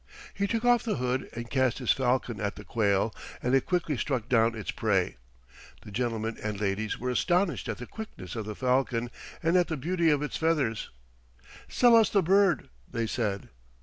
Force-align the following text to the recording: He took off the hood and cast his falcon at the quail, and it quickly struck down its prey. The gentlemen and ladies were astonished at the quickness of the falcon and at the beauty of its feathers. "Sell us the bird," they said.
He 0.33 0.47
took 0.47 0.65
off 0.65 0.81
the 0.81 0.95
hood 0.95 1.29
and 1.33 1.47
cast 1.51 1.77
his 1.77 1.91
falcon 1.91 2.41
at 2.41 2.55
the 2.55 2.63
quail, 2.63 3.13
and 3.43 3.53
it 3.53 3.67
quickly 3.67 3.95
struck 3.97 4.27
down 4.27 4.55
its 4.55 4.71
prey. 4.71 5.17
The 5.83 5.91
gentlemen 5.91 6.39
and 6.41 6.59
ladies 6.59 6.97
were 6.97 7.11
astonished 7.11 7.69
at 7.69 7.77
the 7.77 7.85
quickness 7.85 8.35
of 8.35 8.45
the 8.45 8.55
falcon 8.55 9.11
and 9.43 9.55
at 9.55 9.67
the 9.67 9.77
beauty 9.77 10.09
of 10.09 10.23
its 10.23 10.37
feathers. 10.37 10.89
"Sell 11.69 11.95
us 11.95 12.09
the 12.09 12.23
bird," 12.23 12.69
they 12.91 13.05
said. 13.05 13.49